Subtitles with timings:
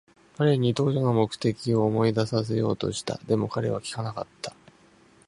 [0.35, 3.19] 彼に当初の目的を思い出させようとした。
[3.27, 4.55] でも、彼は聞かなかった。